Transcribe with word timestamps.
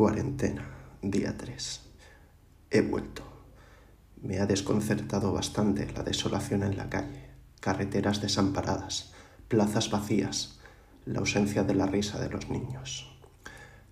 Cuarentena, 0.00 0.64
día 1.02 1.36
3. 1.36 1.80
He 2.70 2.80
vuelto. 2.80 3.22
Me 4.22 4.38
ha 4.38 4.46
desconcertado 4.46 5.30
bastante 5.30 5.92
la 5.92 6.02
desolación 6.02 6.62
en 6.62 6.78
la 6.78 6.88
calle, 6.88 7.28
carreteras 7.60 8.22
desamparadas, 8.22 9.12
plazas 9.48 9.90
vacías, 9.90 10.58
la 11.04 11.18
ausencia 11.18 11.64
de 11.64 11.74
la 11.74 11.84
risa 11.84 12.18
de 12.18 12.30
los 12.30 12.48
niños. 12.48 13.14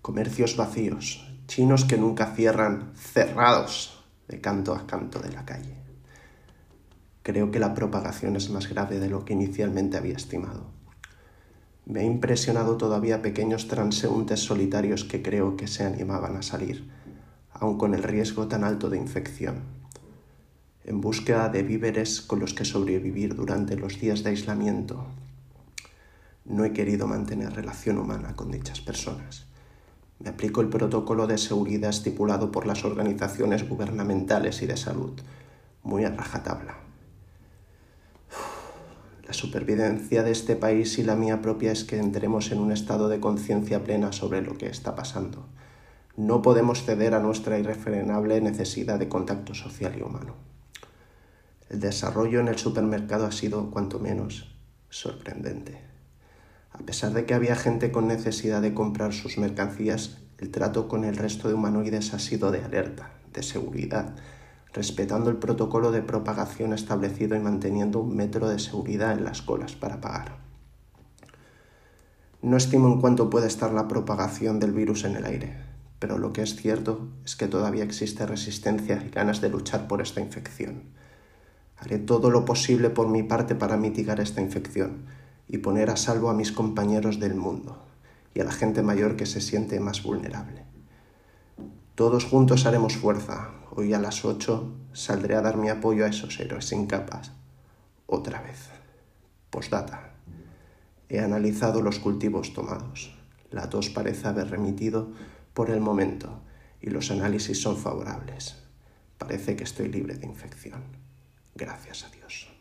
Comercios 0.00 0.56
vacíos, 0.56 1.28
chinos 1.48 1.84
que 1.84 1.98
nunca 1.98 2.36
cierran, 2.36 2.92
cerrados 2.94 4.04
de 4.28 4.40
canto 4.40 4.76
a 4.76 4.86
canto 4.86 5.18
de 5.18 5.32
la 5.32 5.44
calle. 5.44 5.74
Creo 7.24 7.50
que 7.50 7.58
la 7.58 7.74
propagación 7.74 8.36
es 8.36 8.48
más 8.48 8.68
grave 8.68 9.00
de 9.00 9.10
lo 9.10 9.24
que 9.24 9.32
inicialmente 9.32 9.96
había 9.96 10.14
estimado. 10.14 10.70
Me 11.86 12.00
ha 12.00 12.02
impresionado 12.02 12.76
todavía 12.76 13.22
pequeños 13.22 13.68
transeúntes 13.68 14.40
solitarios 14.40 15.04
que 15.04 15.22
creo 15.22 15.56
que 15.56 15.68
se 15.68 15.84
animaban 15.84 16.36
a 16.36 16.42
salir, 16.42 16.90
aun 17.52 17.78
con 17.78 17.94
el 17.94 18.02
riesgo 18.02 18.48
tan 18.48 18.64
alto 18.64 18.90
de 18.90 18.98
infección. 18.98 19.62
En 20.82 21.00
búsqueda 21.00 21.48
de 21.48 21.62
víveres 21.62 22.20
con 22.20 22.40
los 22.40 22.54
que 22.54 22.64
sobrevivir 22.64 23.36
durante 23.36 23.76
los 23.76 24.00
días 24.00 24.24
de 24.24 24.30
aislamiento, 24.30 25.06
no 26.44 26.64
he 26.64 26.72
querido 26.72 27.06
mantener 27.06 27.52
relación 27.52 27.98
humana 27.98 28.34
con 28.34 28.50
dichas 28.50 28.80
personas. 28.80 29.46
Me 30.18 30.30
aplico 30.30 30.62
el 30.62 30.68
protocolo 30.68 31.28
de 31.28 31.38
seguridad 31.38 31.90
estipulado 31.90 32.50
por 32.50 32.66
las 32.66 32.84
organizaciones 32.84 33.68
gubernamentales 33.68 34.60
y 34.60 34.66
de 34.66 34.76
salud, 34.76 35.12
muy 35.84 36.04
a 36.04 36.10
rajatabla. 36.10 36.85
Supervivencia 39.36 40.22
de 40.22 40.30
este 40.30 40.56
país 40.56 40.96
y 40.96 41.02
la 41.02 41.14
mía 41.14 41.42
propia 41.42 41.70
es 41.70 41.84
que 41.84 41.98
entremos 41.98 42.52
en 42.52 42.58
un 42.58 42.72
estado 42.72 43.10
de 43.10 43.20
conciencia 43.20 43.84
plena 43.84 44.12
sobre 44.12 44.40
lo 44.40 44.56
que 44.56 44.66
está 44.66 44.94
pasando. 44.94 45.46
No 46.16 46.40
podemos 46.40 46.84
ceder 46.84 47.12
a 47.12 47.20
nuestra 47.20 47.58
irrefrenable 47.58 48.40
necesidad 48.40 48.98
de 48.98 49.10
contacto 49.10 49.52
social 49.52 49.94
y 49.98 50.00
humano. 50.00 50.36
El 51.68 51.80
desarrollo 51.80 52.40
en 52.40 52.48
el 52.48 52.56
supermercado 52.56 53.26
ha 53.26 53.30
sido, 53.30 53.70
cuanto 53.70 53.98
menos, 53.98 54.56
sorprendente. 54.88 55.82
A 56.72 56.78
pesar 56.78 57.12
de 57.12 57.26
que 57.26 57.34
había 57.34 57.56
gente 57.56 57.92
con 57.92 58.08
necesidad 58.08 58.62
de 58.62 58.72
comprar 58.72 59.12
sus 59.12 59.36
mercancías, 59.36 60.16
el 60.38 60.50
trato 60.50 60.88
con 60.88 61.04
el 61.04 61.14
resto 61.14 61.48
de 61.48 61.54
humanoides 61.54 62.14
ha 62.14 62.18
sido 62.20 62.50
de 62.50 62.64
alerta, 62.64 63.10
de 63.34 63.42
seguridad, 63.42 64.14
respetando 64.76 65.30
el 65.30 65.38
protocolo 65.38 65.90
de 65.90 66.02
propagación 66.02 66.74
establecido 66.74 67.34
y 67.34 67.40
manteniendo 67.40 68.00
un 68.00 68.14
metro 68.14 68.46
de 68.46 68.58
seguridad 68.58 69.12
en 69.12 69.24
las 69.24 69.40
colas 69.40 69.74
para 69.74 70.02
pagar. 70.02 70.36
No 72.42 72.58
estimo 72.58 72.86
en 72.88 73.00
cuánto 73.00 73.30
puede 73.30 73.46
estar 73.46 73.72
la 73.72 73.88
propagación 73.88 74.60
del 74.60 74.72
virus 74.72 75.04
en 75.04 75.16
el 75.16 75.24
aire, 75.24 75.56
pero 75.98 76.18
lo 76.18 76.34
que 76.34 76.42
es 76.42 76.56
cierto 76.56 77.08
es 77.24 77.36
que 77.36 77.48
todavía 77.48 77.84
existe 77.84 78.26
resistencia 78.26 79.02
y 79.02 79.08
ganas 79.08 79.40
de 79.40 79.48
luchar 79.48 79.88
por 79.88 80.02
esta 80.02 80.20
infección. 80.20 80.82
Haré 81.78 81.98
todo 81.98 82.30
lo 82.30 82.44
posible 82.44 82.90
por 82.90 83.08
mi 83.08 83.22
parte 83.22 83.54
para 83.54 83.78
mitigar 83.78 84.20
esta 84.20 84.42
infección 84.42 85.06
y 85.48 85.58
poner 85.58 85.88
a 85.88 85.96
salvo 85.96 86.28
a 86.28 86.34
mis 86.34 86.52
compañeros 86.52 87.18
del 87.18 87.34
mundo 87.34 87.82
y 88.34 88.40
a 88.40 88.44
la 88.44 88.52
gente 88.52 88.82
mayor 88.82 89.16
que 89.16 89.24
se 89.24 89.40
siente 89.40 89.80
más 89.80 90.02
vulnerable. 90.02 90.64
Todos 91.94 92.26
juntos 92.26 92.66
haremos 92.66 92.94
fuerza. 92.98 93.48
Hoy 93.78 93.92
a 93.92 93.98
las 93.98 94.24
ocho 94.24 94.72
saldré 94.94 95.34
a 95.34 95.42
dar 95.42 95.58
mi 95.58 95.68
apoyo 95.68 96.06
a 96.06 96.08
esos 96.08 96.40
héroes 96.40 96.64
sin 96.64 96.86
capas. 96.86 97.32
Otra 98.06 98.40
vez. 98.40 98.70
Postdata. 99.50 100.14
He 101.10 101.20
analizado 101.20 101.82
los 101.82 101.98
cultivos 101.98 102.54
tomados. 102.54 103.14
La 103.50 103.68
tos 103.68 103.90
parece 103.90 104.28
haber 104.28 104.48
remitido 104.48 105.12
por 105.52 105.68
el 105.68 105.80
momento 105.80 106.40
y 106.80 106.88
los 106.88 107.10
análisis 107.10 107.60
son 107.60 107.76
favorables. 107.76 108.56
Parece 109.18 109.56
que 109.56 109.64
estoy 109.64 109.88
libre 109.88 110.14
de 110.14 110.26
infección. 110.26 110.82
Gracias 111.54 112.04
a 112.04 112.08
Dios. 112.08 112.55